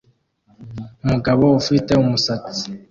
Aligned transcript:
Umugabo 1.03 1.45
ufite 1.61 1.91
umusats 2.01 2.57